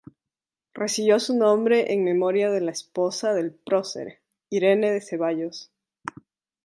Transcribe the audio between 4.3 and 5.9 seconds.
Irene de Ceballos.